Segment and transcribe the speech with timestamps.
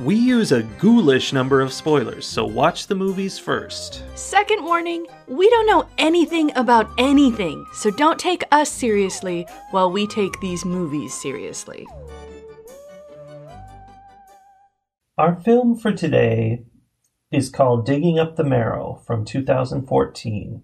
[0.00, 4.02] we use a ghoulish number of spoilers, so watch the movies first.
[4.14, 10.06] Second warning we don't know anything about anything, so don't take us seriously while we
[10.06, 11.86] take these movies seriously.
[15.18, 16.64] Our film for today
[17.32, 20.62] is called Digging Up the Marrow from 2014.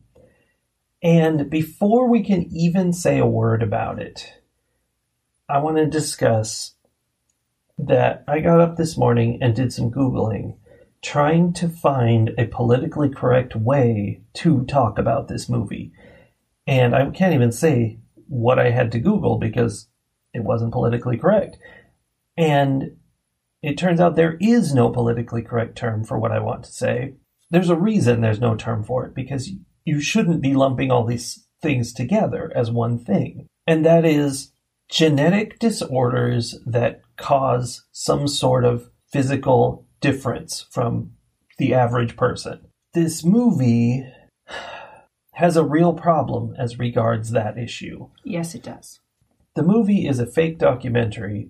[1.02, 4.34] And before we can even say a word about it,
[5.48, 6.74] I want to discuss
[7.78, 10.56] that I got up this morning and did some Googling
[11.02, 15.92] trying to find a politically correct way to talk about this movie.
[16.66, 19.88] And I can't even say what I had to Google because
[20.32, 21.58] it wasn't politically correct.
[22.36, 22.96] And
[23.62, 27.14] it turns out there is no politically correct term for what I want to say.
[27.50, 29.50] There's a reason there's no term for it because
[29.84, 33.46] you shouldn't be lumping all these things together as one thing.
[33.66, 34.52] And that is
[34.88, 41.12] genetic disorders that cause some sort of physical difference from
[41.58, 42.66] the average person.
[42.94, 44.04] This movie
[45.32, 48.08] has a real problem as regards that issue.
[48.24, 49.00] Yes, it does.
[49.54, 51.48] The movie is a fake documentary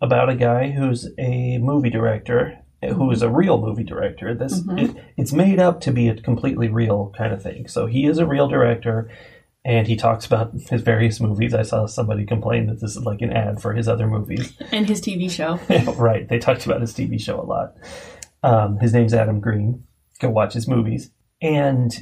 [0.00, 4.34] about a guy who's a movie director, who is a real movie director.
[4.34, 4.78] This mm-hmm.
[4.78, 7.68] it, it's made up to be a completely real kind of thing.
[7.68, 9.10] So he is a real director,
[9.66, 11.52] and he talks about his various movies.
[11.52, 14.56] I saw somebody complain that this is like an ad for his other movies.
[14.72, 15.58] And his TV show.
[15.94, 17.74] right, they talked about his TV show a lot.
[18.44, 19.82] Um, his name's Adam Green.
[20.20, 21.10] Go watch his movies,
[21.42, 21.92] and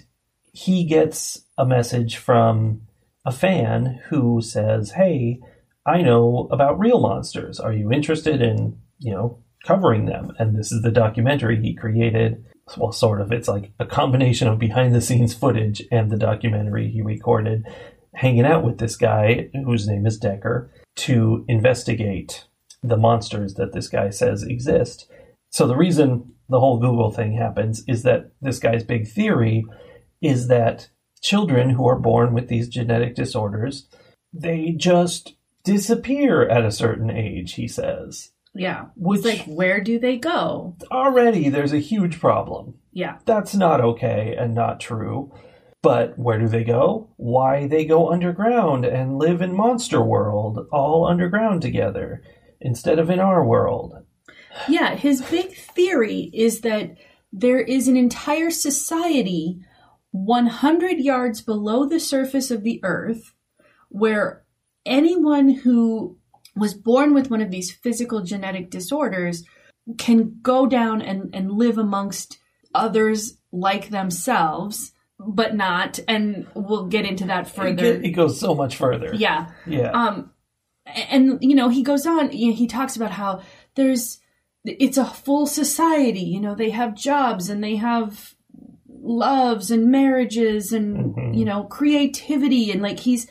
[0.53, 2.83] he gets a message from
[3.25, 5.41] a fan who says, "Hey,
[5.87, 7.59] I know about real monsters.
[7.59, 12.45] Are you interested in, you know, covering them?" And this is the documentary he created.
[12.77, 13.33] Well, sort of.
[13.33, 17.67] It's like a combination of behind the scenes footage and the documentary he recorded,
[18.15, 22.47] hanging out with this guy whose name is Decker to investigate
[22.83, 25.11] the monsters that this guy says exist.
[25.51, 29.65] So the reason the whole Google thing happens is that this guy's big theory
[30.21, 30.89] is that
[31.23, 33.89] children who are born with these genetic disorders,
[34.33, 38.31] they just disappear at a certain age, he says.
[38.55, 38.87] Yeah.
[38.97, 40.77] Which It's like, where do they go?
[40.91, 42.75] already there's a huge problem.
[42.93, 43.19] Yeah.
[43.25, 45.33] That's not okay and not true.
[45.83, 47.11] But where do they go?
[47.17, 52.23] Why they go underground and live in Monster World, all underground together,
[52.61, 53.95] instead of in our world.
[54.69, 54.95] Yeah.
[54.95, 56.97] His big theory is that
[57.33, 59.61] there is an entire society
[60.13, 63.35] 100 yards below the surface of the earth
[63.89, 64.45] where
[64.87, 66.17] anyone who
[66.57, 69.45] was born with one of these physical genetic disorders
[69.99, 72.39] can go down and, and live amongst
[72.75, 75.99] others like themselves, but not.
[76.09, 77.85] And we'll get into that further.
[77.85, 79.13] it goes so much further.
[79.15, 79.51] Yeah.
[79.67, 79.91] Yeah.
[79.91, 80.31] Um,
[80.87, 82.33] and you know, he goes on.
[82.33, 83.43] You know, he talks about how
[83.75, 84.21] there's
[84.65, 86.21] it's a full society.
[86.21, 88.35] You know, they have jobs and they have
[88.89, 91.37] loves and marriages and Mhm.
[91.39, 93.27] you know creativity and like he's.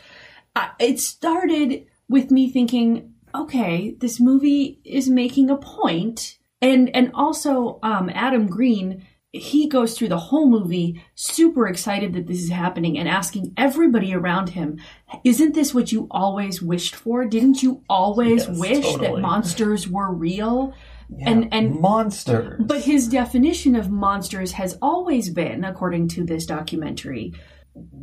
[0.55, 7.11] I it started with me thinking, okay, this movie is making a point, and and
[7.13, 9.05] also um, Adam Green.
[9.35, 14.13] He goes through the whole movie super excited that this is happening and asking everybody
[14.13, 14.77] around him,
[15.23, 17.25] isn't this what you always wished for?
[17.25, 20.75] Didn't you always Yes, wish that monsters were real?
[21.09, 22.61] Yeah, and- and- monsters.
[22.63, 27.33] But his definition of monsters has always been, according to this documentary,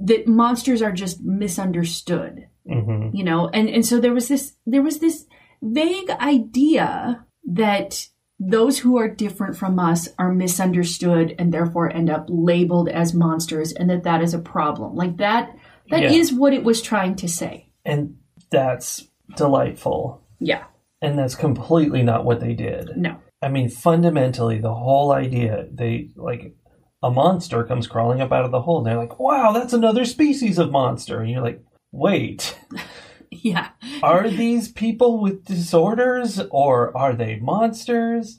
[0.03, 2.49] that monsters are just misunderstood.
[2.69, 3.11] Mhm.
[3.15, 5.27] You know, and, and so there was this there was this
[5.63, 8.07] vague idea that
[8.39, 13.73] those who are different from us are misunderstood and therefore end up labeled as monsters
[13.73, 14.95] and that that is a problem.
[14.95, 15.55] Like that
[15.91, 16.39] that is Yeah.
[16.39, 17.67] what it was trying to say.
[17.85, 18.17] and
[18.51, 20.21] that's delightful.
[20.39, 20.65] Yeah.
[21.03, 22.91] And that's completely not what they did.
[22.97, 23.17] No.
[23.43, 26.55] I mean, fundamentally, the whole idea, they like
[27.03, 30.05] a monster comes crawling up out of the hole, and they're like, wow, that's another
[30.05, 31.21] species of monster.
[31.21, 32.59] And you're like, wait,
[33.31, 33.69] Yeah.
[34.03, 38.39] are these people with disorders or are they monsters?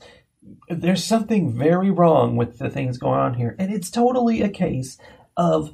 [0.69, 3.55] There's something very wrong with the things going on here.
[3.57, 4.97] And it's totally a case
[5.37, 5.71] of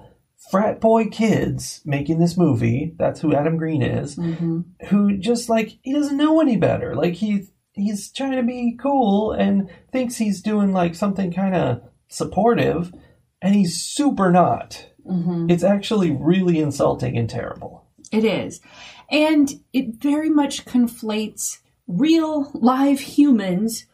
[0.51, 2.93] frat boy kids making this movie.
[2.97, 6.95] That's who Adam Green is hmm who just like he doesn't know any better.
[6.95, 11.81] Like he he's trying to be cool and thinks he's doing like something kind of
[12.07, 12.93] supportive,
[13.41, 14.85] and he's super not.
[15.09, 15.49] Mm-hmm.
[15.49, 17.85] It's actually really insulting and terrible.
[18.11, 18.61] It is.
[19.09, 23.85] And it very much conflates real live humans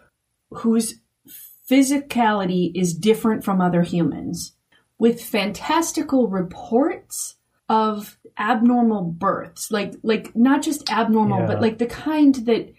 [0.51, 0.95] whose
[1.69, 4.53] physicality is different from other humans
[4.99, 7.35] with fantastical reports
[7.69, 11.45] of abnormal births like like not just abnormal Yeah.
[11.45, 12.73] but like the kind that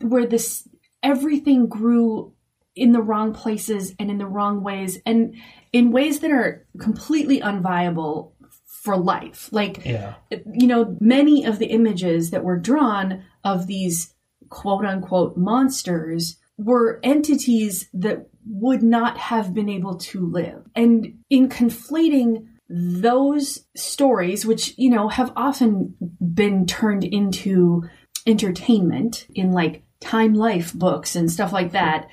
[0.00, 0.66] where this
[1.02, 2.32] everything grew
[2.74, 5.34] in the wrong places and in the wrong ways and
[5.72, 8.32] in ways that are completely unviable
[8.82, 10.14] for life like Yeah.
[10.30, 14.14] you know, many of the images that were drawn of these
[14.48, 20.64] quote unquote monsters were entities that would not have been able to live.
[20.74, 25.94] And in conflating those stories, which, you know, have often
[26.34, 27.84] been turned into
[28.26, 32.08] entertainment in like Time Life books and stuff like that,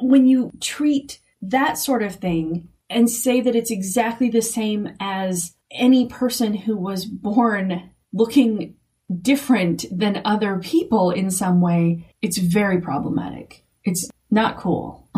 [0.00, 5.54] when you treat that sort of thing and say that it's exactly the same as
[5.70, 8.74] any person who was born looking
[9.22, 13.64] different than other people in some way, it's very problematic.
[13.84, 15.08] It's not cool.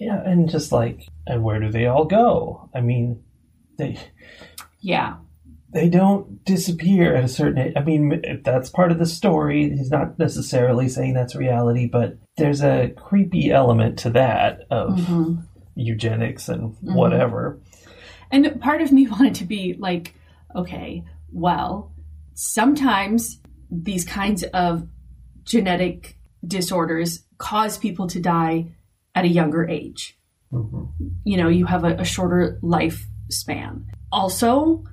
[0.00, 2.70] Yeah, and just like, and where do they all go?
[2.74, 3.22] I mean,
[3.76, 3.98] they
[4.80, 5.16] yeah.
[5.74, 7.74] they don't disappear at a certain age.
[7.76, 9.68] I mean, if that's part of the story.
[9.68, 15.44] He's not necessarily saying that's reality, but there's a creepy element to that of Mhm.
[15.80, 16.94] Eugenics and mm-hmm.
[16.94, 17.60] whatever.
[18.30, 20.14] And part of me wanted to be like,
[20.54, 21.92] okay, well,
[22.34, 23.38] sometimes
[23.70, 24.86] these kinds of
[25.44, 26.16] genetic
[26.46, 28.72] disorders cause people to die
[29.14, 30.18] at a younger age.
[30.52, 30.84] Mm-hmm.
[31.24, 33.84] You know, you have a, a shorter lifespan.
[34.12, 34.84] Also,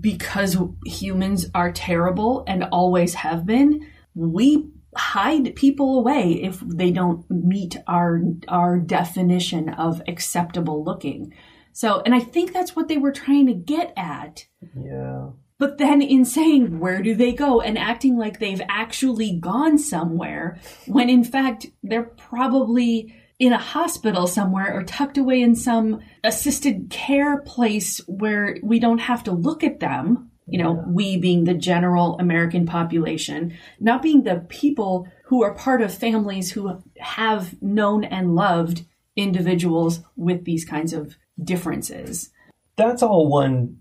[0.00, 0.56] because
[0.86, 7.76] humans are terrible and always have been, we hide people away if they don't meet
[7.86, 11.34] our our definition of acceptable looking.
[11.72, 14.46] So, and I think that's what they were trying to get at.
[14.74, 15.30] Yeah.
[15.58, 20.58] But then in saying where do they go and acting like they've actually gone somewhere
[20.86, 26.88] when in fact they're probably in a hospital somewhere or tucked away in some assisted
[26.90, 30.30] care place where we don't have to look at them.
[30.46, 35.82] You know, we being the general American population, not being the people who are part
[35.82, 38.84] of families who have known and loved
[39.16, 42.30] individuals with these kinds of differences.
[42.76, 43.76] That's all one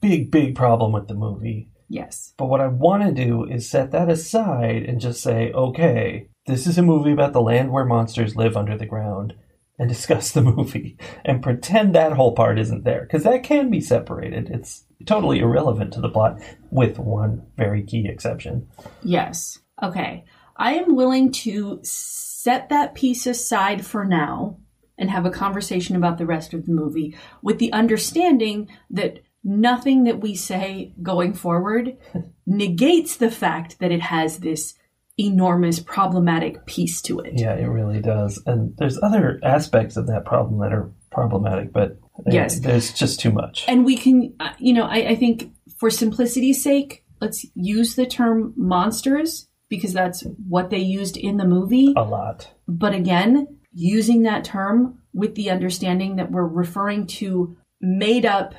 [0.00, 1.70] big, big problem with the movie.
[1.88, 2.34] Yes.
[2.36, 6.66] But what I want to do is set that aside and just say, okay, this
[6.66, 9.34] is a movie about the land where monsters live under the ground
[9.78, 13.80] and discuss the movie and pretend that whole part isn't there because that can be
[13.80, 14.50] separated.
[14.50, 18.68] It's totally irrelevant to the plot with one very key exception.
[19.02, 19.58] Yes.
[19.82, 20.24] Okay.
[20.56, 24.58] I am willing to set that piece aside for now
[24.98, 30.04] and have a conversation about the rest of the movie with the understanding that nothing
[30.04, 31.96] that we say going forward
[32.46, 34.74] negates the fact that it has this
[35.18, 37.34] enormous problematic piece to it.
[37.36, 38.42] Yeah, it really does.
[38.46, 42.60] And there's other aspects of that problem that are problematic, but Yes.
[42.60, 43.64] there's just too much.
[43.68, 48.06] And we can, uh, you know, I, I think for simplicity's sake, let's use the
[48.06, 51.94] term monsters because that's what they used in the movie.
[51.96, 52.50] a lot.
[52.66, 58.54] But again, using that term with the understanding that we're referring to made up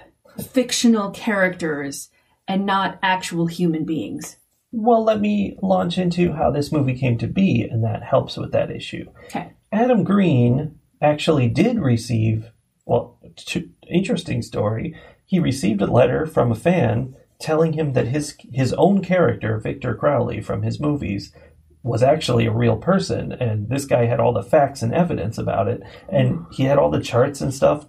[0.51, 2.10] fictional characters
[2.48, 4.38] and not actual human beings.
[4.72, 8.53] Well, let me launch into how this movie came to be, and that helps with
[8.53, 9.06] that issue.
[9.25, 9.51] Okay.
[9.72, 12.51] Adam Green actually did receive,
[12.86, 13.20] well,
[13.88, 14.96] interesting story.
[15.26, 19.96] He received a letter from a fan telling him that his his own character, Victor
[19.96, 21.34] Crowley from his movies,
[21.84, 25.68] was actually a real person, and this guy had all the facts and evidence about
[25.68, 27.88] it, and he had all the charts and stuff,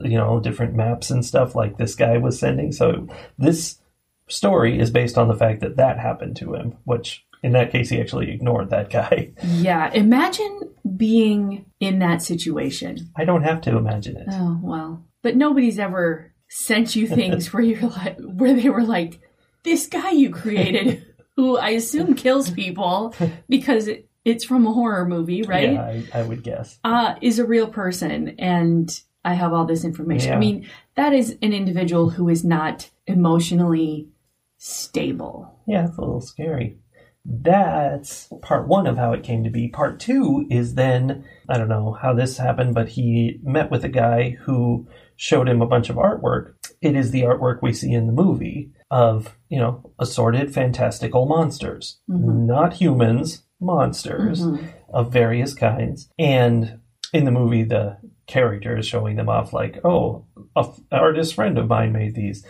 [0.00, 2.72] you know, different maps and stuff like this guy was sending.
[2.72, 3.06] So
[3.38, 3.80] this
[4.28, 7.88] story is based on the fact that that happened to him, which in that case
[7.90, 9.32] he actually ignored that guy.
[9.44, 9.90] Yeah.
[9.92, 10.60] Imagine
[10.96, 13.10] being in that situation.
[13.16, 14.26] I don't have to imagine it.
[14.30, 15.04] Oh, well.
[15.22, 19.20] But nobody's ever sent you things where you're like, where they were like,
[19.62, 21.04] this guy you created,
[21.36, 23.14] who I assume kills people
[23.48, 25.72] because it, it's from a horror movie, right?
[25.72, 26.78] Yeah, I, I would guess.
[26.84, 28.90] uh, is a real person and
[29.24, 30.32] I have all this information.
[30.32, 30.66] I mean,
[30.96, 34.08] that is an individual who is not emotionally
[34.56, 35.60] stable.
[35.66, 36.78] Yeah, it's a little scary.
[37.24, 39.68] That's part one of how it came to be.
[39.68, 43.88] Part two is then, I don't know how this happened, but he met with a
[43.88, 46.54] guy who showed him a bunch of artwork.
[46.80, 52.00] It is the artwork we see in the movie of, you know, assorted fantastical monsters.
[52.10, 52.46] Mm-hmm.
[52.46, 54.66] Not humans, monsters mm-hmm.
[54.92, 56.10] of various kinds.
[56.18, 56.80] And
[57.12, 60.24] in the movie, the character is showing them off like, oh,
[60.56, 62.44] a f- artist friend of mine made these,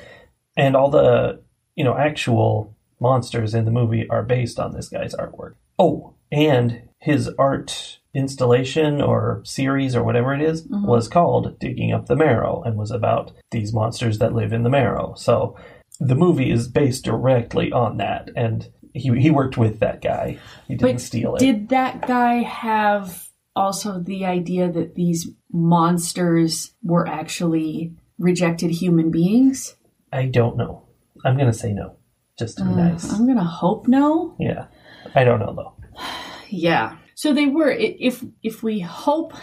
[0.57, 1.43] and all the
[1.75, 5.55] you know actual monsters in the movie are based on this guy's artwork.
[5.79, 10.87] Oh, and his art installation or series or whatever it is mm-hmm.
[10.87, 14.71] was called Digging Up the Marrow and was about these monsters that live in the
[14.71, 15.15] marrow.
[15.17, 15.57] So
[15.99, 20.39] the movie is based directly on that and he he worked with that guy.
[20.67, 21.39] He didn't But steal it.
[21.39, 29.77] Did that guy have also the idea that these monsters were actually rejected human beings?
[30.13, 30.89] I don't know.
[31.25, 31.97] I'm gonna say no.
[32.41, 33.13] Just to be uh, nice.
[33.13, 34.35] I'm gonna hope no.
[34.41, 34.67] Yeah.
[35.15, 35.75] I don't know though.
[36.53, 36.97] Yeah.
[37.15, 37.71] So they were.
[37.71, 39.35] If if we hope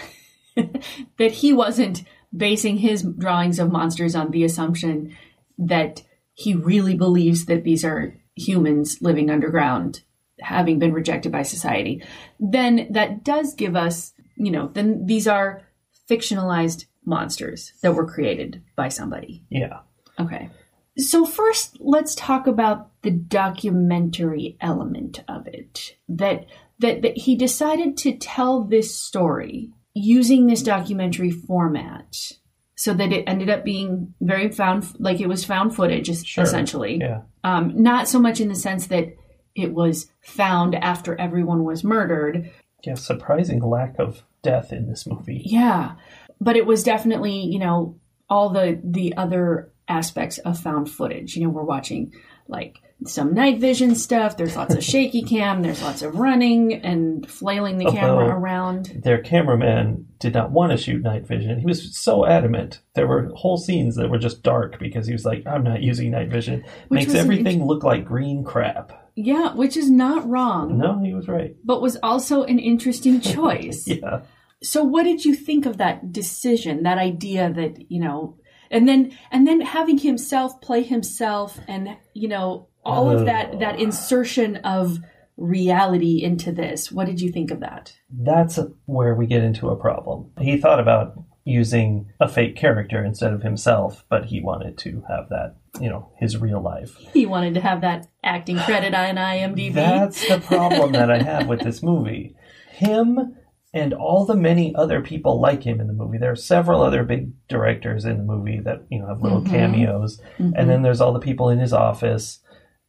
[1.17, 2.03] that he wasn't
[2.35, 5.15] basing his drawings of monsters on the assumption
[5.57, 10.01] that he really believes that these are humans living underground,
[10.41, 12.03] having been rejected by society,
[12.41, 15.61] then that does give us, you know, then these are
[16.09, 19.45] fictionalized monsters that were created by somebody.
[19.49, 19.79] Yeah.
[20.19, 20.49] Okay.
[20.97, 25.95] So first, let's talk about the documentary element of it.
[26.09, 26.45] That
[26.79, 32.31] that that he decided to tell this story using this documentary format,
[32.75, 36.43] so that it ended up being very found, like it was found footage, Sure.
[36.43, 36.97] essentially.
[36.97, 37.21] Yeah.
[37.43, 39.15] Um, not so much in the sense that
[39.55, 42.51] it was found after everyone was murdered,
[42.83, 42.93] Yeah.
[42.93, 45.41] Surprising lack of death in this movie.
[45.45, 45.93] Yeah,
[46.39, 47.99] but it was definitely you know
[48.29, 51.35] all the the other aspects of found footage.
[51.35, 52.13] You know, we're watching
[52.47, 54.37] like some night vision stuff.
[54.37, 55.61] There's lots of shaky cam.
[55.61, 59.01] There's lots of running and flailing the camera around.
[59.03, 61.59] Their cameraman did not want to shoot night vision.
[61.59, 62.81] He was so adamant.
[62.95, 66.09] There were whole scenes that were just dark because he was like, I'm not using
[66.11, 66.63] night vision.
[66.87, 68.91] Which Makes everything look like green crap.
[69.15, 71.55] Yeah, which is not wrong, No, he was right.
[71.63, 73.87] but was also an interesting choice.
[73.87, 74.21] Yeah.
[74.63, 78.37] So what did you think of that decision, that idea that, you know,
[78.71, 83.57] and then and then having himself play himself and, you know, all of that uh.
[83.57, 84.99] that insertion of
[85.37, 86.91] reality into this.
[86.91, 87.95] What did you think of that?
[88.09, 90.31] That's where we get into a problem.
[90.39, 91.13] He thought about
[91.47, 96.11] using a fake character instead of himself, but he wanted to have that, you know,
[96.17, 96.97] his real life.
[97.13, 99.73] He wanted to have that acting credit on IMDb.
[99.73, 102.35] That's the problem that I have with this movie.
[102.71, 103.37] Him
[103.77, 106.17] and all the many other people like him in the movie.
[106.17, 109.53] There are several other big directors in the movie that, you know, have little mm-hmm.
[109.53, 110.19] cameos.
[110.37, 110.83] And then mm-hmm.
[110.83, 112.39] there's all the people in his office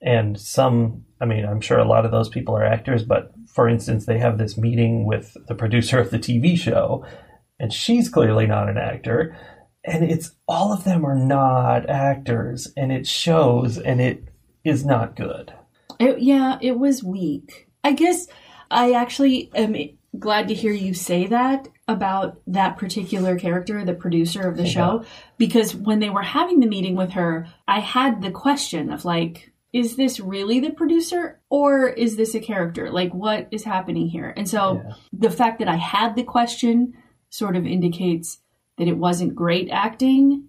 [0.00, 3.68] and some I mean, I'm sure a lot of those people are actors, but for
[3.68, 7.04] instance, they have this meeting with the producer of the TV show,
[7.58, 9.36] and she's clearly not an actor.
[9.84, 14.28] And it's all of them are not actors, and it shows, and it
[14.64, 15.52] is not good.
[15.98, 17.68] It, yeah, it was weak.
[17.82, 18.28] I guess
[18.70, 19.74] I actually am
[20.18, 25.04] glad to hear you say that about that particular character, the producer of the show,
[25.38, 29.52] because when they were having the meeting with her, I had the question of like,
[29.72, 32.90] is this really the producer or is this a character?
[32.90, 34.32] Like, what is happening here?
[34.36, 34.92] And so Yeah.
[35.12, 36.94] the fact that I had the question
[37.30, 38.38] sort of indicates
[38.78, 40.44] that it wasn't great acting,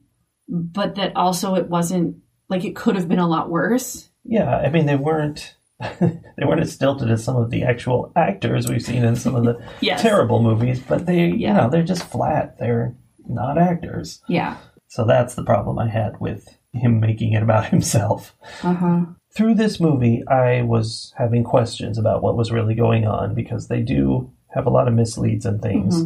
[0.48, 2.18] but that also it wasn't
[2.50, 4.10] like it could have been a lot worse.
[4.24, 5.56] Yeah, I mean they weren't
[6.00, 9.46] they weren't as stilted as some of the actual actors we've seen in some of
[9.46, 10.02] the Yes.
[10.02, 12.58] terrible movies, but they, you know, they're just flat.
[12.60, 12.96] They're
[13.28, 14.22] not actors.
[14.28, 14.58] Yeah.
[14.88, 18.36] So that's the problem I had with him making it about himself.
[18.64, 19.06] Uh huh.
[19.36, 23.82] Through this movie, I was having questions about what was really going on because they
[23.82, 26.04] do have a lot of misleads and things.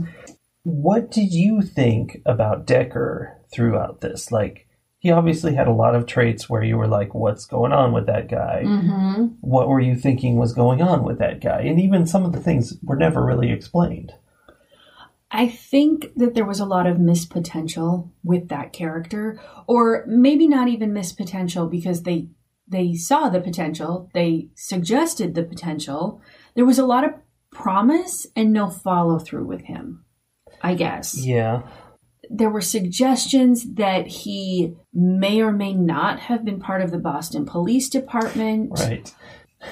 [0.63, 4.31] What did you think about Decker throughout this?
[4.31, 4.67] Like,
[5.03, 8.05] he obviously had a lot of traits where you were like, what's going on with
[8.05, 8.63] that guy?
[8.65, 9.25] Mm-hmm.
[9.41, 11.59] What were you thinking was going on with that guy?
[11.59, 14.13] And even some of the things were never really explained.
[15.29, 20.47] I think that there was a lot of missed potential with that character, or maybe
[20.47, 22.29] not even missed potential because they
[22.65, 26.21] they saw the potential, they suggested the potential.
[26.55, 27.11] There was a lot of
[27.51, 30.05] promise and no follow through with him.
[30.61, 31.63] I guess Yeah.
[32.35, 37.45] There were suggestions that he may or may not have been part of the Boston
[37.45, 39.13] Police Department Right.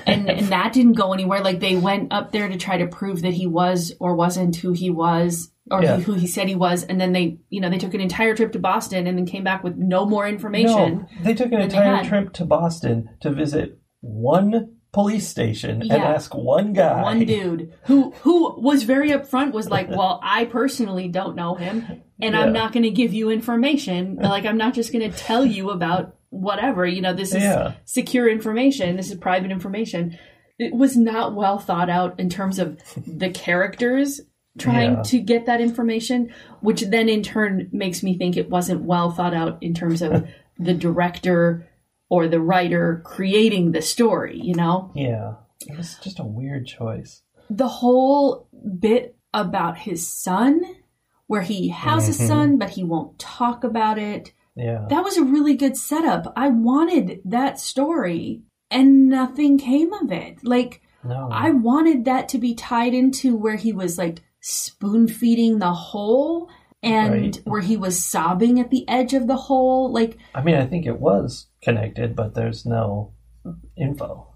[0.05, 1.41] and and that didn't go anywhere.
[1.41, 4.71] Like they went up there to try to prove that he was or wasn't who
[4.73, 5.97] he was, or Yeah.
[5.97, 8.51] who he said he was, and then they, you know, they took an entire trip
[8.53, 10.97] to Boston and then came back with no more information.
[10.99, 16.35] No, they took an entire trip to Boston to visit one police station and ask
[16.35, 17.01] one guy.
[17.01, 21.85] One dude who who was very upfront was like, "Well, I personally don't know him,
[22.21, 22.41] and Yeah.
[22.41, 24.15] I'm not going to give you information.
[24.17, 26.85] Like, I'm not just going to tell you about whatever.
[26.85, 27.73] You know, this is Yeah.
[27.85, 28.95] secure information.
[28.97, 30.17] This is private information."
[30.59, 34.21] It was not well thought out in terms of the characters
[34.59, 35.01] trying Yeah.
[35.03, 36.29] to get that information,
[36.59, 40.27] which then in turn makes me think it wasn't well thought out in terms of
[40.59, 41.67] the director
[42.11, 44.91] or the writer creating the story, you know?
[44.93, 45.35] Yeah.
[45.65, 47.21] It was just a weird choice.
[47.49, 48.49] The whole
[48.79, 50.61] bit about his son,
[51.27, 52.27] where he has a mm-hmm.
[52.27, 54.33] son, but he won't talk about it.
[54.57, 54.87] Yeah.
[54.89, 56.33] That was a really good setup.
[56.35, 60.39] I wanted that story, and nothing came of it.
[60.43, 61.29] Like, no.
[61.31, 66.49] I wanted that to be tied into where he was like spoon feeding the hole
[66.83, 67.41] and Right.
[67.45, 69.91] where he was sobbing at the edge of the hole.
[69.91, 73.13] Like, I mean, I think it was connected, but there's no
[73.77, 74.27] info.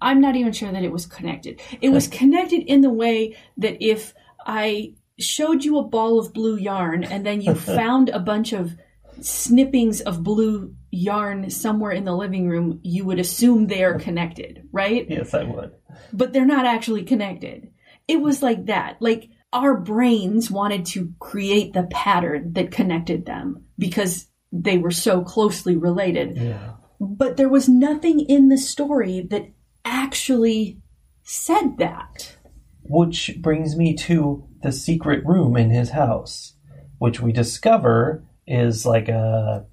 [0.00, 1.60] I'm not even sure that it was connected.
[1.80, 6.56] It was connected in the way that if I showed you a ball of blue
[6.56, 8.72] yarn and then you found a bunch of
[9.20, 14.66] snippings of blue yarn somewhere in the living room, you would assume they are connected,
[14.72, 15.06] right?
[15.08, 15.72] Yes, I would.
[16.12, 17.70] but they're not actually connected.
[18.08, 18.96] It was like that.
[19.00, 25.22] Like our brains wanted to create the pattern that connected them because they were so
[25.22, 26.36] closely related.
[26.36, 26.74] Yeah.
[27.00, 29.48] But there was nothing in the story that
[29.84, 30.78] actually
[31.22, 32.36] said that.
[32.84, 36.54] Which brings me to the secret room in his house,
[36.98, 39.66] which we discover is like a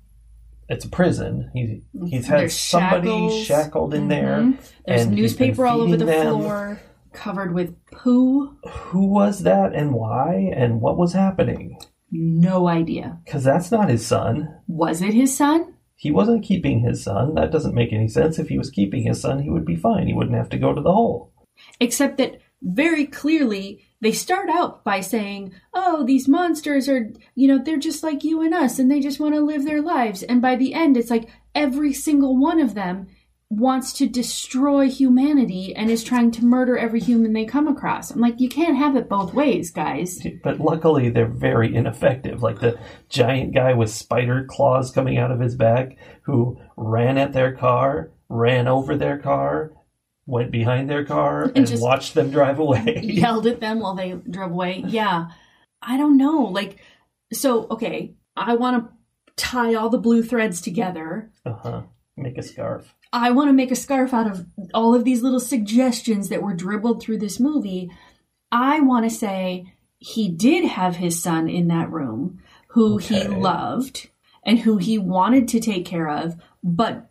[0.67, 1.50] it's a prison.
[1.53, 3.45] He he's had There's somebody shackles.
[3.45, 4.38] shackled in there.
[4.38, 4.57] Mhm.
[4.86, 6.39] There's newspaper all over the them.
[6.41, 6.79] floor,
[7.13, 8.58] covered with poo.
[8.68, 11.78] Who was that and why and what was happening?
[12.12, 13.20] No idea.
[13.25, 14.56] Because that's not his son.
[14.68, 15.74] Was it his son?
[15.96, 17.36] He wasn't keeping his son.
[17.36, 18.39] That doesn't make any sense.
[18.39, 20.08] If he was keeping his son, he would be fine.
[20.08, 21.34] He wouldn't have to go to the hole.
[21.80, 27.58] except that very clearly they start out by saying, "Oh, these monsters are, you know,
[27.63, 30.42] they're just like you and us and they just want to live their lives." And
[30.42, 33.08] by the end it's like every single one of them
[33.50, 38.12] wants to destroy humanity and is trying to murder every human they come across.
[38.12, 40.20] I'm like, you can't have it both ways, guys.
[40.44, 42.44] But luckily, they're very ineffective.
[42.44, 42.79] Like the
[43.10, 48.12] giant guy with spider claws coming out of his back who ran at their car,
[48.29, 49.72] ran over their car,
[50.27, 53.00] went behind their car, and, just- watched them drive away.
[53.03, 54.83] yelled at them while they drove away.
[54.88, 55.29] Yeah.
[55.81, 56.44] I don't know.
[56.44, 56.77] Like,
[57.33, 58.94] so, okay, I want to
[59.44, 61.31] tie all the blue threads together.
[61.46, 61.81] Uh-huh.
[62.16, 62.94] Make a scarf.
[63.11, 66.53] I want to make a scarf out of all of these little suggestions that were
[66.53, 67.89] dribbled through this movie.
[68.51, 74.09] I want to say he did have his son in that room who he loved
[74.43, 77.07] and who he wanted to take care of, but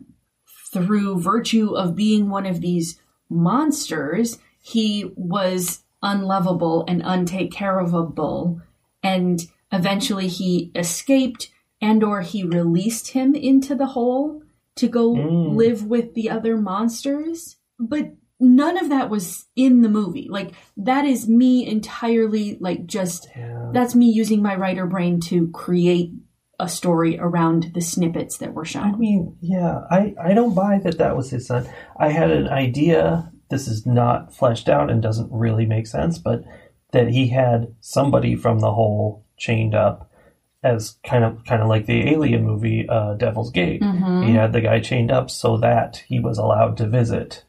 [0.71, 8.61] through virtue of being one of these monsters, he was unlovable and untake care ofable
[9.03, 14.41] and eventually he escaped and or he released him into the hole
[14.75, 15.55] to go Mm.
[15.55, 21.05] live with the other monsters but none of that was in the movie like that
[21.05, 23.69] is me entirely like just Yeah.
[23.73, 26.11] that's me using my writer brain to create
[26.61, 28.93] a story around the snippets that were shot.
[28.93, 31.65] I mean, yeah, I, I don't buy that that was his son.
[31.97, 33.31] I had an idea.
[33.49, 36.43] This is not fleshed out and doesn't really make sense, but
[36.91, 40.08] that he had somebody from the hole chained up
[40.63, 43.81] as kind of kind of like the alien movie uh, Devil's Gate.
[43.81, 44.27] Mm-hmm.
[44.27, 47.45] He had the guy chained up so that he was allowed to visit.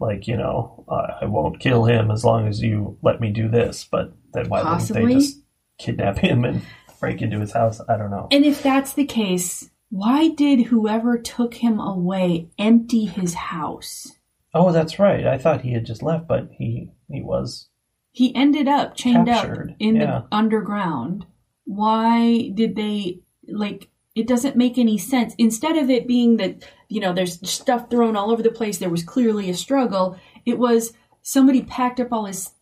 [0.00, 3.48] Like you know, I, I won't kill him as long as you let me do
[3.48, 3.86] this.
[3.90, 5.38] But then why wouldn't they just
[5.78, 6.62] kidnap him and
[7.00, 7.80] break into his house?
[7.88, 8.28] I don't know.
[8.30, 14.12] And if that's the case, why did whoever took him away empty his house?
[14.52, 15.26] Oh, that's right.
[15.26, 17.68] I thought he had just left, but he he was.
[18.10, 20.06] He ended up chained Captured, up in yeah.
[20.06, 21.26] the underground.
[21.64, 25.34] Why did they like it doesn't make any sense.
[25.38, 28.90] Instead of it being that, you know, there's stuff thrown all over the place, there
[28.90, 32.52] was clearly a struggle, it was somebody packed up all his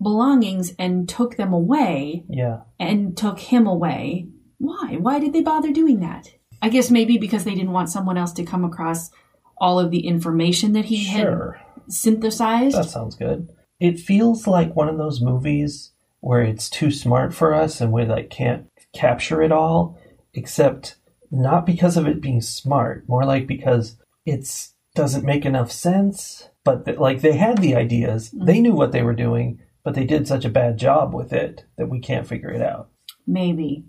[0.00, 4.28] belongings and took them away Yeah, and took him away.
[4.58, 4.96] Why?
[5.00, 6.30] Why did they bother doing that?
[6.60, 9.10] I guess maybe because they didn't want someone else to come across
[9.56, 11.52] all of the information that he sure.
[11.52, 12.76] had synthesized.
[12.76, 13.48] That sounds good.
[13.80, 18.04] It feels like one of those movies where it's too smart for us and we
[18.04, 19.98] like can't capture it all,
[20.34, 20.96] except
[21.30, 26.48] not because of it being smart, more like because it's doesn't make enough sense.
[26.64, 28.44] But th- like they had the ideas, mm-hmm.
[28.44, 31.64] they knew what they were doing, but they did such a bad job with it
[31.76, 32.90] that we can't figure it out.
[33.26, 33.84] Maybe.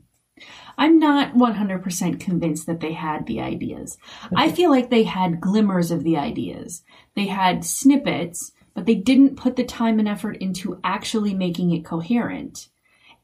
[0.77, 3.97] I'm not 100% convinced that they had the ideas.
[4.33, 6.83] I feel like they had glimmers of the ideas.
[7.15, 11.83] They had snippets, but they didn't put the time and effort into actually making it
[11.83, 12.69] coherent.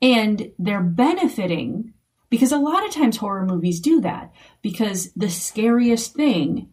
[0.01, 1.93] And they're benefiting
[2.29, 6.67] because a lot of times horror movies do that because the scariest thing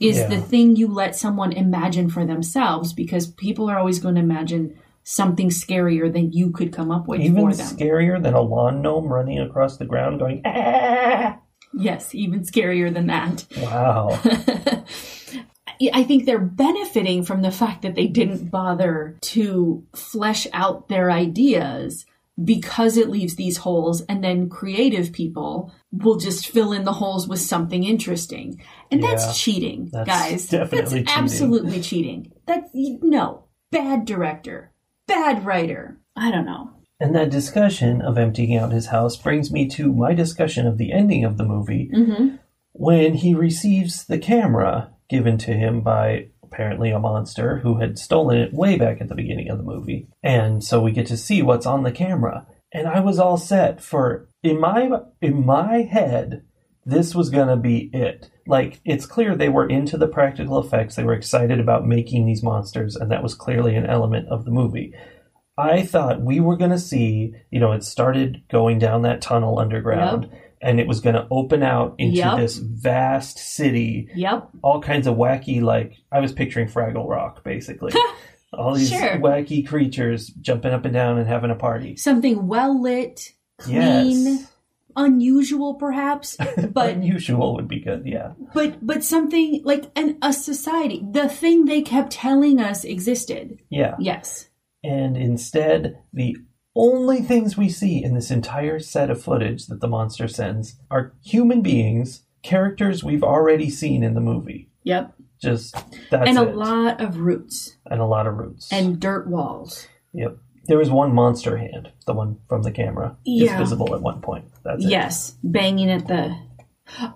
[0.00, 0.26] is Yeah.
[0.28, 4.76] the thing you let someone imagine for themselves because people are always going to imagine
[5.04, 7.66] something scarier than you could come up with Even for them.
[7.66, 11.38] scarier than a lawn gnome running across the ground going, ah!
[11.72, 13.46] yes, even scarier than that.
[13.62, 14.20] Wow.
[15.92, 21.10] I think they're benefiting from the fact that they didn't bother to flesh out their
[21.10, 22.06] ideas
[22.42, 27.26] because it leaves these holes and then creative people will just fill in the holes
[27.26, 28.60] with something interesting.
[28.90, 29.08] And Yeah.
[29.10, 30.48] that's cheating, That's guys.
[30.48, 31.08] definitely that's cheating.
[31.08, 32.32] absolutely cheating.
[32.46, 34.70] That's no, bad director,
[35.06, 35.98] bad writer.
[36.14, 36.70] I don't know.
[37.00, 40.92] And that discussion of emptying out his house brings me to my discussion of the
[40.92, 42.38] ending of the movie Mhm.
[42.72, 48.38] when he receives the camera given to him by apparently a monster who had stolen
[48.38, 50.08] it way back at the beginning of the movie.
[50.22, 52.46] And so we get to see what's on the camera.
[52.72, 54.90] And I was all set for in my
[55.20, 56.42] in my head
[56.88, 58.30] this was going to be it.
[58.46, 60.94] Like it's clear they were into the practical effects.
[60.94, 64.52] They were excited about making these monsters and that was clearly an element of the
[64.52, 64.94] movie.
[65.58, 69.58] I thought we were going to see, you know, it started going down that tunnel
[69.58, 70.30] underground
[70.62, 72.36] and it was going to open out into Yep.
[72.38, 74.48] this vast city, Yep.
[74.62, 77.92] all kinds of wacky, like, I was picturing Fraggle Rock, basically.
[78.52, 79.18] all these Sure.
[79.18, 81.96] wacky creatures jumping up and down and having a party.
[81.96, 84.52] Something well lit, clean, Yes.
[84.96, 86.36] unusual perhaps,
[86.72, 88.32] but Unusual would be good, yeah.
[88.54, 93.94] but but something like an a society the thing they kept telling us existed Yeah.
[93.98, 94.48] yes
[94.82, 96.36] And instead, the
[96.76, 101.12] only things we see in this entire set of footage that the monster sends are
[101.24, 104.68] human beings, characters we've already seen in the movie.
[104.84, 105.12] yep
[105.42, 105.74] Just
[106.10, 106.54] that's and a it.
[106.56, 108.72] lot of roots and a lot of roots.
[108.72, 110.36] and dirt walls yep,
[110.66, 113.54] there was one monster hand, the one from the camera, Yeah.
[113.54, 114.44] is visible at one point.
[114.64, 114.88] That's it.
[114.90, 116.36] yes banging at the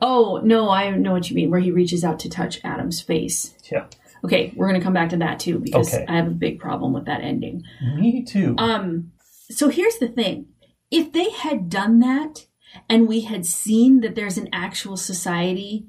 [0.03, 3.55] oh no i know what you mean where he reaches out to touch adam's face
[3.71, 3.87] Yeah,
[4.25, 6.05] okay we're gonna come back to that too because Okay.
[6.09, 7.63] i have a big problem with that ending
[7.97, 8.55] me too.
[8.59, 9.13] Um,
[9.51, 10.47] so here's the thing.
[10.91, 12.47] If they had done that
[12.89, 15.87] and we had seen that there's an actual society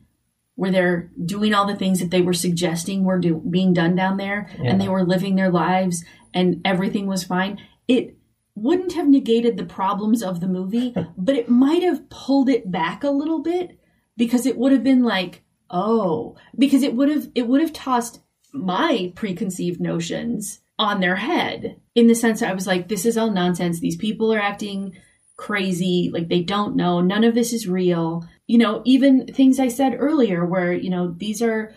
[0.55, 4.17] where they're doing all the things that they were suggesting were do- being done down
[4.17, 4.71] there Yeah.
[4.71, 8.17] and they were living their lives and everything was fine, it
[8.55, 13.03] wouldn't have negated the problems of the movie, but it might have pulled it back
[13.03, 13.79] a little bit
[14.17, 18.21] because it would have been like, oh, because it would have it would have tossed
[18.53, 23.15] my preconceived notions on their head in the sense that I was like, this is
[23.15, 23.79] all nonsense.
[23.79, 24.97] These people are acting
[25.37, 27.01] crazy, like they don't know.
[27.01, 28.27] None of this is real.
[28.47, 31.75] You know, even things I said earlier where, you know, these are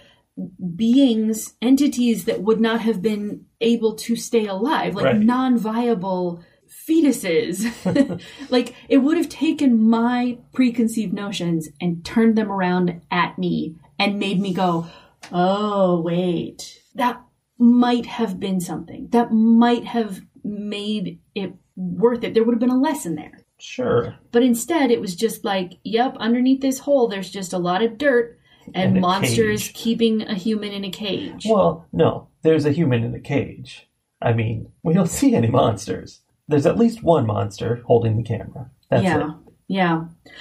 [0.75, 5.21] beings, entities that would not have been able to stay alive, like Right.
[5.21, 6.43] non viable
[6.89, 7.69] fetuses.
[8.51, 14.19] like it would have taken my preconceived notions and turned them around at me and
[14.19, 14.87] made me go,
[15.31, 17.21] oh, wait, that
[17.59, 19.09] might have been something.
[19.11, 22.35] That might have made it worth it.
[22.35, 23.41] There would have been a lesson there.
[23.59, 24.15] sure.
[24.33, 27.99] But instead, it was just like, yep, underneath this hole, there's just a lot of
[27.99, 28.39] dirt
[28.75, 29.75] and, And monsters cage.
[29.75, 31.47] keeping a human in a cage.
[31.49, 33.89] Well, no, there's a human in a cage.
[34.23, 36.21] I mean, we don't see any monsters.
[36.49, 38.71] There's at least one monster holding the camera.
[38.91, 39.31] That's yeah.
[39.69, 40.05] Yeah.
[40.25, 40.33] it.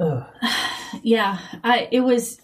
[0.00, 0.24] Ugh.
[1.02, 2.40] Yeah, I it was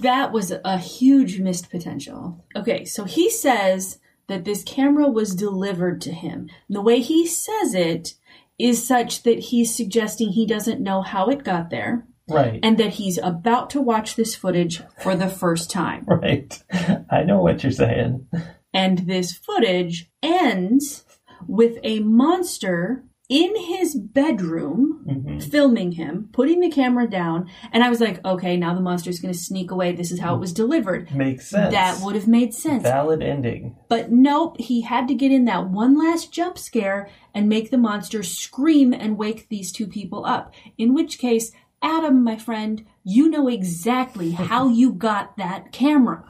[0.00, 2.44] that was a huge missed potential.
[2.56, 6.48] Okay, so he says that this camera was delivered to him.
[6.68, 8.14] The way he says it
[8.58, 12.60] is such that he's suggesting he doesn't know how it got there Right.
[12.62, 16.04] and that he's about to watch this footage for the first time.
[16.08, 16.62] right.
[17.10, 18.26] I know what you're saying.
[18.74, 21.04] And this footage ends
[21.46, 27.88] with a monster in his bedroom hmm filming him, putting the camera down, and I
[27.88, 29.92] was like, okay, now the monster's going to sneak away.
[29.92, 31.14] This is how it was delivered.
[31.14, 31.72] Makes sense.
[31.72, 32.82] That would have made sense.
[32.82, 33.76] Valid ending.
[33.88, 37.78] But nope, he had to get in that one last jump scare and make the
[37.78, 40.52] monster scream and wake these two people up.
[40.76, 46.24] In which case, Adam, my friend, you know exactly how you got that camera.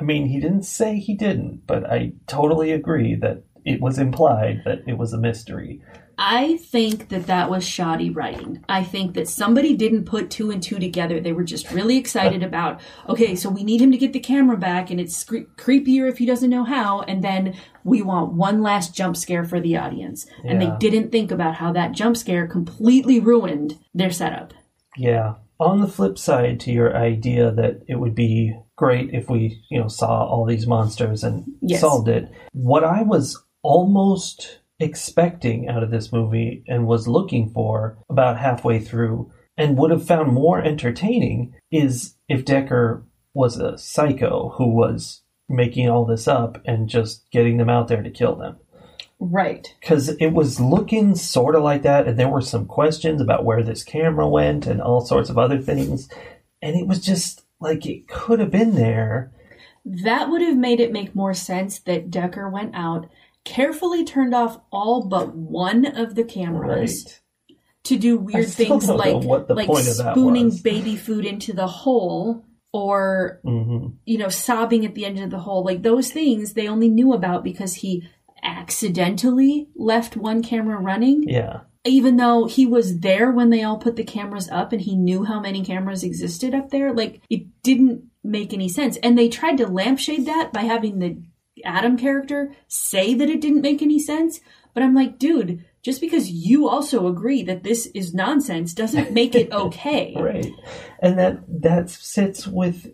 [0.00, 4.62] I mean, he didn't say he didn't, but I totally agree that it was implied
[4.64, 5.80] that it was a mystery.
[6.24, 8.64] I think that that was shoddy writing.
[8.68, 11.18] I think that somebody didn't put two and two together.
[11.18, 14.56] They were just really excited about, okay, so we need him to get the camera
[14.56, 18.62] back, and it's cre- creepier if he doesn't know how, and then we want one
[18.62, 20.24] last jump scare for the audience.
[20.44, 24.54] And they didn't think about how that jump scare completely ruined their setup.
[24.96, 25.34] Yeah.
[25.58, 29.80] On the flip side to your idea that it would be great if we, you
[29.80, 31.80] know, saw all these monsters and Yes.
[31.80, 37.98] solved it, what I was almost expecting out of this movie and was looking for
[38.08, 44.50] about halfway through and would have found more entertaining is if Decker was a psycho
[44.56, 48.56] who was making all this up and just getting them out there to kill them.
[49.24, 49.72] Right.
[49.80, 53.62] because it was looking sort of like that, and there were some questions about where
[53.62, 56.08] this camera went and all sorts of other things,
[56.60, 59.30] and it was just like it could have been there.
[59.84, 63.08] That would have made it make more sense that Decker went out,
[63.44, 67.20] carefully turned off all but one of the cameras Right.
[67.84, 69.14] to do weird things like
[69.48, 74.86] like point of that spooning baby food into the hole or hmm you know sobbing
[74.86, 75.64] at the end of the hole.
[75.64, 78.08] Like those things they only knew about because he
[78.42, 81.24] accidentally left one camera running.
[81.28, 81.60] Yeah.
[81.84, 85.24] even though he was there when they all put the cameras up and he knew
[85.24, 88.96] how many cameras existed up there like it didn't make any sense.
[88.98, 91.20] And they tried to lampshade that by having the
[91.64, 94.40] adam character say that it didn't make any sense
[94.74, 99.34] but i'm like dude just because you also agree that this is nonsense doesn't make
[99.34, 100.52] it okay Right.
[101.00, 102.86] And that that sits with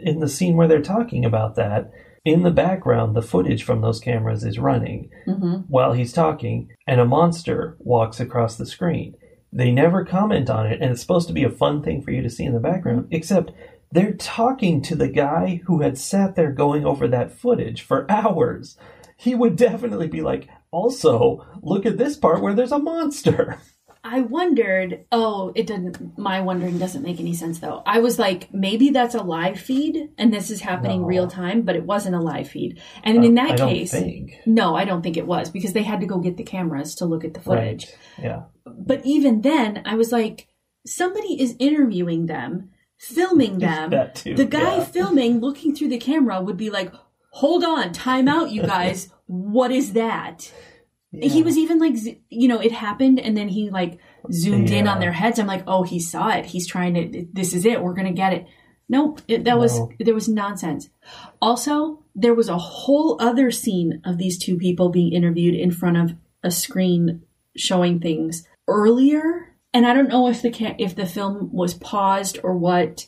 [0.00, 1.90] in the scene where they're talking about that.
[2.24, 7.00] In the background, the footage from those cameras is running hmm while he's talking, and
[7.00, 9.14] a monster walks across the screen.
[9.52, 12.22] They never comment on it, and it's supposed to be a fun thing for you
[12.22, 13.52] to see in the background, except
[13.94, 18.76] they're talking to the guy who had sat there going over that footage for hours.
[19.16, 23.58] He would definitely be like, also, look at this part where there's a monster.
[24.06, 25.06] I wondered.
[25.10, 27.82] Oh, it doesn't, My wondering doesn't make any sense though.
[27.86, 31.06] I was like, maybe that's a live feed, and this is happening No.
[31.06, 32.82] real time, but it wasn't a live feed.
[33.02, 34.34] And in that I case, think.
[34.44, 37.06] no, I don't think it was because they had to go get the cameras to
[37.06, 37.86] look at the footage.
[38.18, 38.24] Right.
[38.24, 38.42] Yeah.
[38.66, 40.48] But even then, I was like,
[40.84, 42.70] somebody is interviewing them,
[43.04, 43.92] filming them.
[44.14, 44.84] Too, the guy yeah.
[44.84, 46.92] filming, looking through the camera, would be like,
[47.30, 49.08] "Hold on, time out, you guys.
[49.26, 50.52] what is that?"
[51.12, 51.94] He was even like,
[52.28, 54.00] you know, it happened, and then he like
[54.32, 55.38] zoomed in on their heads.
[55.38, 56.46] I'm like, oh, he saw it.
[56.46, 57.26] He's trying to.
[57.32, 57.80] This is it.
[57.80, 58.46] We're gonna get it.
[58.88, 59.90] Nope, it, that was No.
[60.00, 60.90] there was nonsense.
[61.40, 65.96] Also, there was a whole other scene of these two people being interviewed in front
[65.96, 67.22] of a screen
[67.56, 72.38] showing things earlier, and I don't know if the ca- if the film was paused
[72.42, 73.06] or what,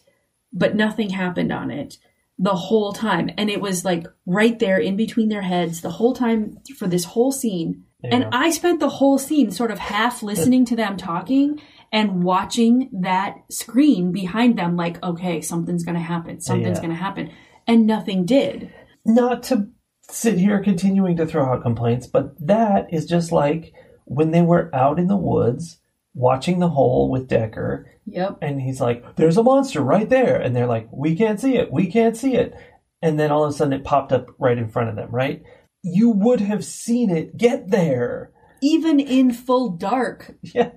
[0.52, 1.96] but nothing happened on it
[2.38, 6.12] the whole time, and it was like right there in between their heads the whole
[6.12, 7.84] time for this whole scene.
[8.04, 8.26] And.
[8.30, 13.38] I spent the whole scene sort of half listening to them talking and watching that
[13.50, 16.82] screen behind them, like, okay, something's going to happen, something's Yeah.
[16.82, 17.30] going to happen.
[17.66, 18.70] And nothing did.
[19.04, 19.68] Not to
[20.10, 23.72] sit here continuing to throw out complaints, but that is just like
[24.04, 25.78] when they were out in the woods
[26.16, 28.38] watching the hole with Decker, Yep.
[28.42, 31.70] and he's like, "There's a monster right there," and they're like, "We can't see it,
[31.72, 32.54] we can't see it,"
[33.02, 35.42] and then all of a sudden it popped up right in front of them, right?
[35.82, 38.32] You would have seen it get there.
[38.62, 40.34] Even in full dark.
[40.42, 40.70] Yeah,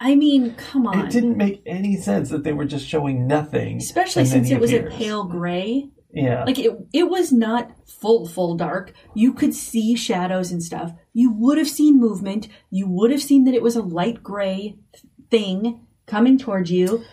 [0.00, 1.06] I mean, come on.
[1.06, 4.72] it didn't make any sense that they were just showing nothing, Especially since it was
[4.72, 5.90] a pale gray.
[6.12, 8.92] Yeah, Like it, it was not full, full dark.
[9.14, 10.92] You could see shadows and stuff.
[11.14, 12.48] You would have seen movement.
[12.70, 14.76] You would have seen that it was a light gray
[15.30, 17.04] thing coming towards you.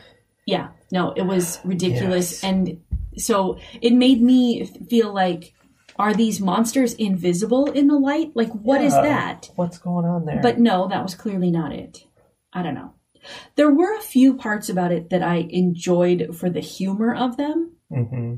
[0.46, 2.32] Yeah, no, it was ridiculous.
[2.32, 2.44] Yes.
[2.44, 2.82] And
[3.18, 5.54] so it made me feel like,
[5.98, 8.32] are these monsters invisible in the light?
[8.36, 9.02] Like, what is Yeah.
[9.04, 9.50] that?
[9.56, 10.40] What's going on there?
[10.42, 12.06] But no, that was clearly not it.
[12.52, 12.94] I don't know.
[13.56, 17.74] There were a few parts about it that I enjoyed for the humor of them.
[17.90, 18.36] hmm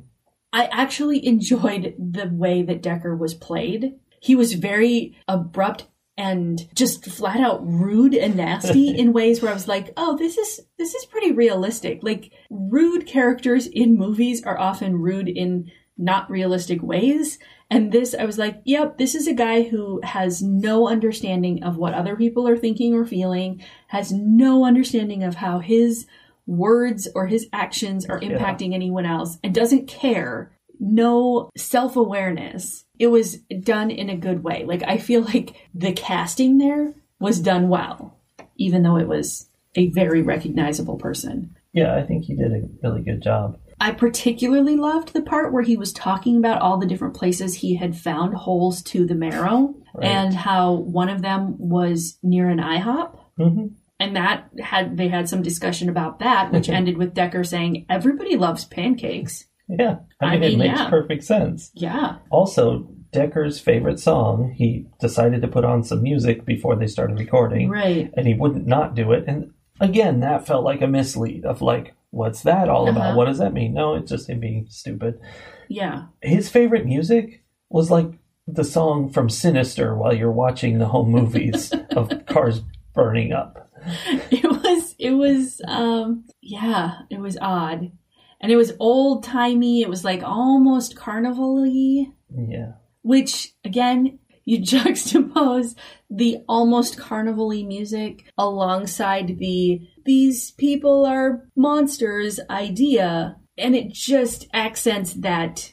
[0.54, 3.94] I actually enjoyed the way that Decker was played.
[4.20, 5.88] He was very abrupt
[6.18, 10.38] and just flat out rude and nasty in ways where I was like, "Oh, this
[10.38, 16.30] is this is pretty realistic." Like rude characters in movies are often rude in not
[16.30, 20.88] realistic ways, and this I was like, "Yep, this is a guy who has no
[20.88, 26.06] understanding of what other people are thinking or feeling, has no understanding of how his
[26.52, 28.30] words or his actions are Yeah.
[28.38, 34.64] impacting anyone else and doesn't care no self-awareness it was done in a good way
[34.66, 38.18] like i feel like the casting there was done well
[38.58, 43.02] even though it was a very recognizable person Yeah, I think he did a really
[43.02, 43.58] good job.
[43.80, 47.76] i particularly loved the part where he was talking about all the different places he
[47.76, 50.06] had found holes to the marrow Right.
[50.08, 53.68] and how one of them was near an ihop hmm
[54.02, 58.36] and that had they had some discussion about that which ended with decker saying everybody
[58.36, 60.90] loves pancakes Yeah, I I mean, mean, it makes yeah.
[60.90, 61.72] perfect sense.
[61.76, 67.20] yeah Also, Decker's favorite song, he decided to put on some music before they started
[67.20, 69.26] recording, right and he wouldn't not do it.
[69.28, 73.08] And again, that felt like a mislead of like, what's that all about?
[73.10, 73.18] Uh-huh.
[73.18, 73.74] What does that mean?
[73.74, 75.20] No, it's just him being stupid.
[75.68, 78.10] yeah His favorite music was like
[78.48, 82.62] the song from Sinister while you're watching the home movies of cars
[82.94, 83.70] burning up.
[84.32, 87.92] it was it was um yeah it was odd
[88.40, 92.06] and it was old timey it was like almost carnival-y
[92.48, 92.74] Yeah.
[93.02, 95.74] which again you juxtapose
[96.12, 105.14] the almost carnival-y music alongside the these people are monsters idea and it just accents
[105.14, 105.72] that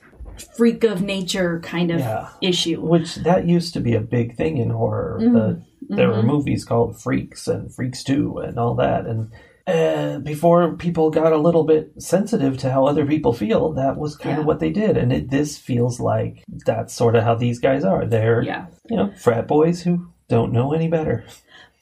[0.56, 2.28] freak of nature kind of Yeah.
[2.40, 5.18] issue Which that used to be a big thing in horror.
[5.20, 5.34] Mm-hmm.
[5.34, 9.06] The, there were movies called Freaks and Freaks 2 and all that.
[9.06, 9.30] And
[9.66, 14.16] uh, before people got a little bit sensitive to how other people feel, that was
[14.16, 14.40] kind Yeah.
[14.40, 14.96] of what they did.
[14.96, 18.06] And it, this feels like that's sort of how these guys are.
[18.06, 21.24] They're, yeah you know, frat boys who don't know any better.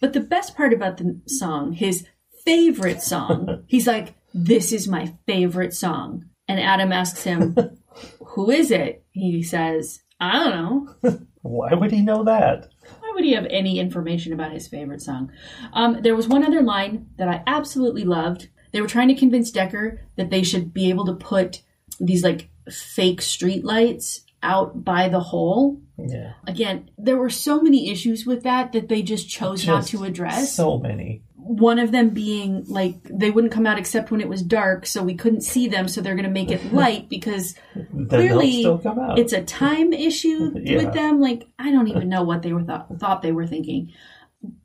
[0.00, 2.06] But the best part about the song, his
[2.44, 6.26] favorite song, he's like, This is my favorite song.
[6.48, 7.56] And Adam asks him,
[8.26, 9.04] Who is it?
[9.12, 10.54] He says, I don't
[11.02, 11.18] know.
[11.42, 12.68] Why would he know that?
[13.16, 15.32] Why would he have any information about his favorite song?
[15.72, 18.50] Um, there was one other line that I absolutely loved.
[18.72, 21.62] They were trying to convince Dekker that they should be able to put
[21.98, 25.80] these like fake street lights out by the hole.
[25.96, 26.34] Yeah.
[26.46, 30.52] Again, there were so many issues with that that they just chose not to address.
[30.52, 31.22] So many.
[31.48, 35.02] One of them being like they wouldn't come out except when it was dark so
[35.02, 37.54] we couldn't see them so they're going to make it light because
[38.08, 39.18] clearly they'll still come out.
[39.18, 40.78] it's a time issue Yeah.
[40.78, 43.92] with them like i don't even know what they were thought, thought they were thinking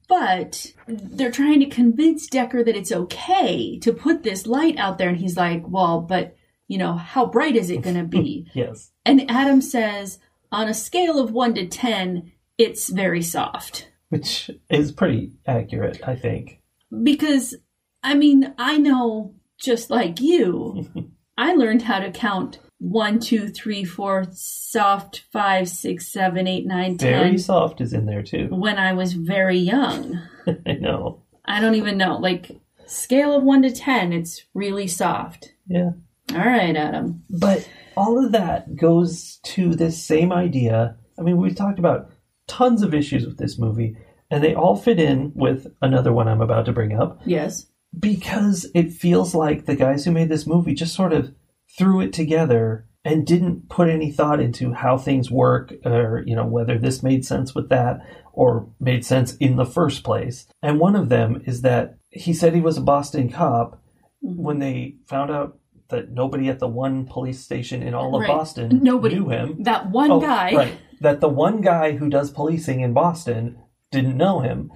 [0.08, 5.10] but they're trying to convince dekker that it's okay to put this light out there
[5.10, 6.36] and he's like well but
[6.67, 8.91] you know how bright is it going to be yes.
[9.06, 10.20] and adam says
[10.52, 16.15] on a scale of 1 to 10 it's very soft Which is pretty accurate, I
[16.15, 16.61] think.
[17.04, 17.56] Because
[18.04, 20.88] I mean, I know just like you,
[21.38, 26.98] I learned how to count one, two, three, four, soft, five, six, seven, eight, nine,
[26.98, 28.48] Very ten soft is in there too.
[28.50, 30.20] when I was very young.
[30.66, 31.22] I know.
[31.46, 32.18] I don't even know.
[32.18, 32.52] Like,
[32.88, 35.54] scale of one to ten, it's really soft.
[35.68, 35.92] Yeah.
[36.32, 37.24] All right, Adam.
[37.30, 40.96] But all of that goes to this same idea.
[41.20, 42.10] I mean, we've talked about
[42.48, 43.96] tons of issues with this movie,
[44.32, 47.67] and they all fit in with another one I'm about to bring up Yes.
[48.00, 51.34] because it feels like the guys who made this movie just sort of
[51.78, 56.46] threw it together and didn't put any thought into how things work or you know
[56.46, 58.00] whether this made sense with that
[58.34, 62.54] or made sense in the first place and one of them is that he said
[62.54, 63.82] he was a boston cop
[64.24, 64.41] mm-hmm.
[64.41, 65.58] when they found out
[65.89, 68.28] that nobody at the one police station in all of Right.
[68.28, 69.15] boston Nobody.
[69.15, 70.54] knew him That one Oh, guy.
[70.56, 73.58] right that the one guy who does policing in boston
[73.92, 74.72] didn't know him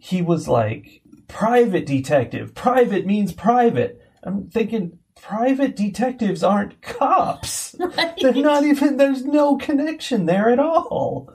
[0.00, 7.74] he was like private detective private means private i'm thinking private detectives aren't cops
[8.20, 11.28] they're not even there's no connection there at all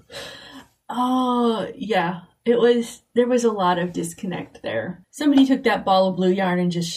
[0.88, 2.22] Oh, yeah.
[2.46, 5.04] It was, there was a lot of disconnect there.
[5.10, 6.96] Somebody took that ball of blue yarn and just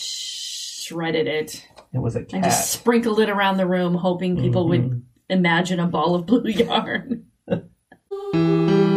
[0.85, 1.67] shredded it.
[1.95, 4.89] it was a and cat just sprinkled it around the room, hoping people Mm-hmm.
[4.89, 7.25] would imagine a ball of blue yarn.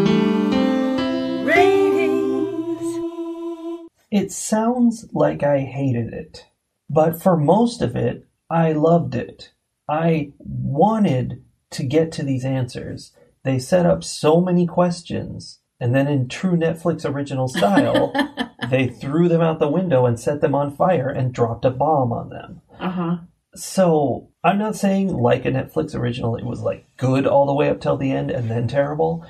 [4.31, 6.45] it sounds like i hated it
[6.89, 9.51] but for most of it i loved it
[9.89, 13.11] i wanted to get to these answers
[13.43, 18.13] they set up so many questions and then in true netflix original style
[18.69, 22.13] they threw them out the window and set them on fire and dropped a bomb
[22.13, 23.17] on them Uh huh.
[23.55, 27.69] so I'm not saying like a Netflix original, it was like good all the way
[27.69, 29.23] up till the end and then terrible.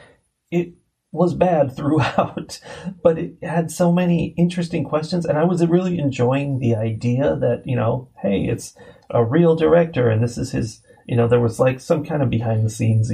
[0.49, 0.75] It
[1.11, 2.59] was bad throughout,
[3.03, 7.63] but it had so many interesting questions, and I was really enjoying the idea that
[7.65, 8.75] you know, hey, it's
[9.09, 10.81] a real director, and this is his.
[11.07, 13.11] You know, there was like some kind of behind the scenes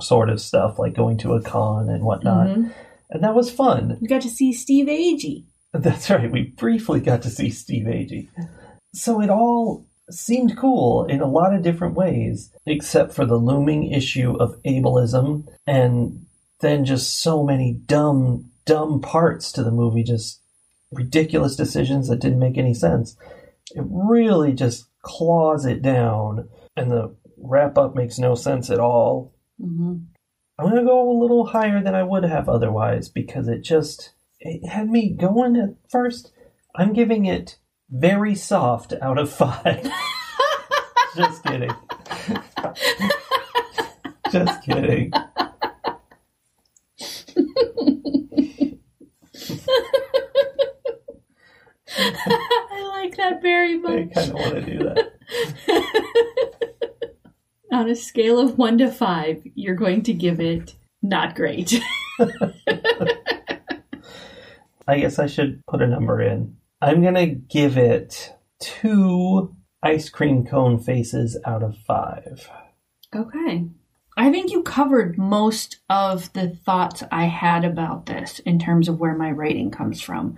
[0.00, 2.70] sort of stuff, like going to a con and whatnot, mm-hmm.
[3.10, 3.98] and that was fun.
[4.00, 5.44] We got to see Steve Agee.
[5.72, 6.30] That's right.
[6.30, 8.28] We briefly got to see Steve Agee.
[8.94, 13.90] So it all seemed cool in a lot of different ways, except for the looming
[13.90, 16.25] issue of ableism and
[16.60, 20.40] then just so many dumb, dumb parts to the movie, just
[20.92, 23.16] ridiculous decisions that didn't make any sense.
[23.74, 29.34] It really just claws it down, and the wrap up makes no sense at all.
[29.60, 29.96] Mm-hmm.
[30.58, 34.66] I'm gonna go a little higher than I would have otherwise because it just it
[34.68, 36.32] had me going at first.
[36.74, 37.58] I'm giving it
[37.90, 39.88] very soft out of five.
[41.16, 41.70] just kidding.
[44.32, 45.12] just kidding.
[51.98, 53.92] I like that very much.
[53.92, 55.12] I kind of want to do that.
[57.72, 61.74] On a scale of one to five, you're going to give it not great.
[64.88, 66.56] I guess I should put a number in.
[66.80, 72.48] I'm gonna give it two ice cream cone faces out of five.
[73.14, 73.66] okay.
[74.18, 78.98] I think you covered most of the thoughts I had about this in terms of
[78.98, 80.36] where my rating comes from.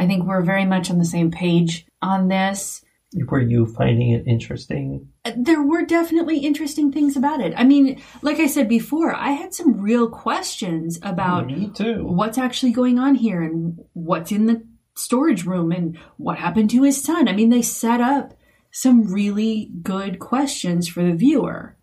[0.00, 2.82] I think we're very much on the same page on this.
[3.28, 5.08] Were you finding it interesting?
[5.26, 7.52] Uh, there were definitely interesting things about it.
[7.54, 12.02] I mean, like I said before, I had some real questions about Me too.
[12.06, 16.82] what's actually going on here and what's in the storage room and what happened to
[16.82, 17.28] his son.
[17.28, 18.32] I mean, they set up
[18.70, 21.76] some really good questions for the viewer,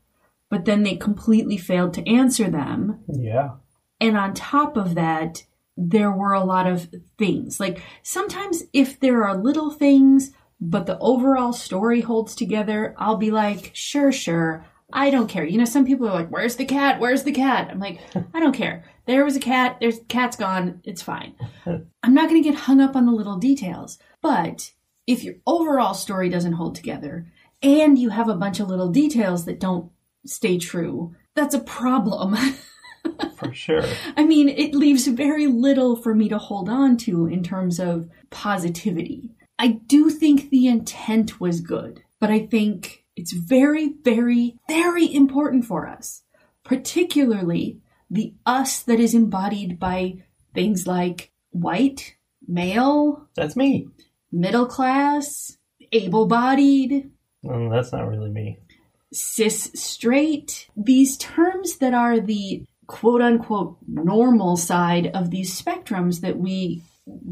[0.49, 3.03] but then they completely failed to answer them.
[3.07, 3.51] Yeah.
[4.01, 5.43] And on top of that,
[5.77, 7.59] there were a lot of things.
[7.59, 13.31] Like sometimes if there are little things, but the overall story holds together, I'll be
[13.31, 14.65] like, sure, sure.
[14.91, 15.45] I don't care.
[15.45, 16.99] You know, some people are like, where's the cat?
[16.99, 17.69] Where's the cat?
[17.69, 17.99] I'm like,
[18.33, 18.85] I don't care.
[19.05, 19.77] There was a cat.
[19.79, 20.81] There's cat's gone.
[20.83, 21.35] It's fine.
[21.65, 23.99] I'm not going to get hung up on the little details.
[24.21, 24.71] But
[25.05, 27.27] if your overall story doesn't hold together
[27.61, 29.91] and you have a bunch of little details that don't
[30.25, 32.35] stay true, that's a problem.
[33.35, 33.83] For sure.
[34.15, 38.09] I mean, it leaves very little for me to hold on to in terms of
[38.29, 39.31] positivity.
[39.59, 45.65] I do think the intent was good, but I think it's very, very, very important
[45.65, 46.23] for us,
[46.63, 47.79] particularly
[48.09, 52.15] the us that is embodied by things like white,
[52.47, 53.87] male, That's me.
[54.31, 55.57] middle class,
[55.91, 57.11] able bodied,
[57.45, 58.57] Mm, that's not really me.
[59.13, 66.37] cis straight, these terms that are the quote unquote normal side of these spectrums that
[66.37, 66.83] we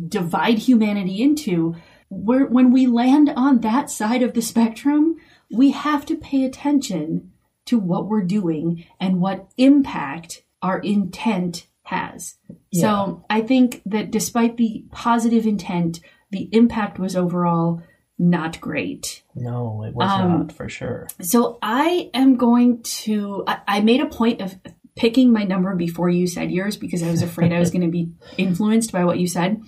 [0.08, 1.76] divide humanity into,
[2.10, 5.16] where when we land on that side of the spectrum,
[5.51, 7.32] we have to pay attention
[7.66, 12.36] to what we're doing and what impact our intent has.
[12.74, 15.99] So I think that despite the positive intent,
[16.32, 17.82] the impact was overall
[18.18, 19.24] not great.
[19.36, 21.08] No, it was Um, not for sure.
[21.22, 23.43] So I am going to.
[23.47, 24.56] I, I made a point of
[24.95, 27.87] picking my number before you said yours because I was afraid I was going to
[27.87, 29.61] be influenced by what you said.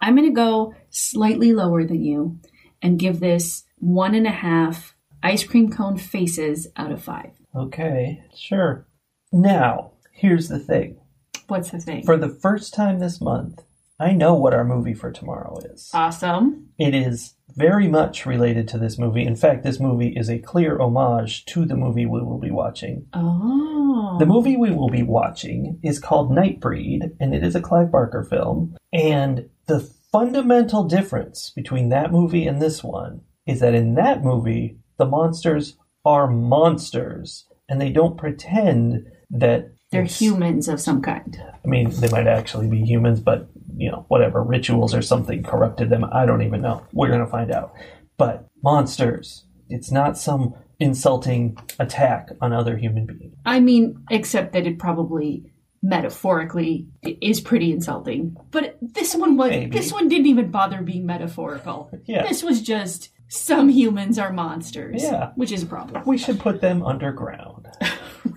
[0.00, 2.40] I'm going to go slightly lower than you
[2.82, 7.30] and give this one and a half ice cream cone faces out of five.
[7.54, 8.86] Okay, sure.
[9.30, 10.98] Now, here's the thing.
[11.46, 12.04] What's the thing?
[12.04, 13.62] For the first time this month,
[14.02, 15.88] I know what our movie for tomorrow is.
[15.94, 16.70] awesome.
[16.76, 19.24] It is very much related to this movie.
[19.24, 23.06] In fact, this movie is a clear homage to the movie we will be watching.
[23.12, 24.16] Oh.
[24.18, 28.24] The movie we will be watching is called Nightbreed, and it is a Clive Barker
[28.24, 28.76] film.
[28.92, 29.80] And the
[30.10, 35.76] fundamental difference between that movie and this one is that in that movie, the monsters
[36.04, 41.40] are monsters, and they don't pretend that They're humans of some kind.
[41.64, 45.90] I mean, they might actually be humans, but you know, whatever rituals or something corrupted
[45.90, 46.04] them.
[46.12, 46.84] I don't even know.
[46.92, 47.72] We're gonna find out.
[48.16, 49.44] But monsters.
[49.68, 53.34] It's not some insulting attack on other human beings.
[53.46, 55.44] I mean, except that it probably
[55.82, 58.36] metaphorically is pretty insulting.
[58.50, 59.70] But this one was Maybe.
[59.76, 61.90] this one didn't even bother being metaphorical.
[62.04, 62.26] Yeah.
[62.26, 65.02] This was just some humans are monsters.
[65.02, 65.32] Yeah.
[65.36, 66.02] Which is a problem.
[66.06, 67.68] We should put them underground.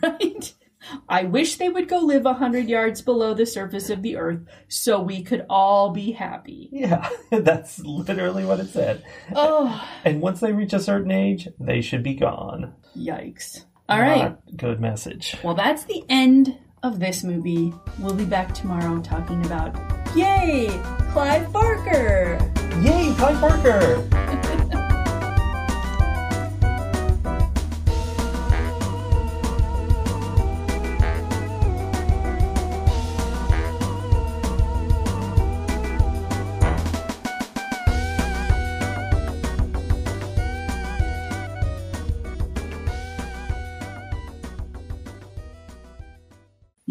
[0.02, 0.52] Right?
[1.10, 4.40] I wish they would go live a hundred yards below the surface of the earth
[4.68, 6.70] so we could all be happy.
[6.72, 9.04] Yeah, that's literally what it said.
[9.36, 12.74] Oh And once they reach a certain age, they should be gone.
[12.96, 13.66] yikes.
[13.88, 14.24] All right.
[14.24, 15.36] Not good message.
[15.44, 17.74] Well, that's the end of this movie.
[18.00, 19.76] We'll be back tomorrow talking about
[20.16, 20.68] Yay!
[21.12, 22.38] Clive Barker!
[22.82, 24.25] Yay, Clive Barker!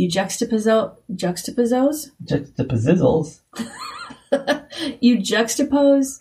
[0.04, 2.10] You juxtapose juxtapose
[2.68, 3.40] pizzles.
[5.00, 6.20] you juxtapose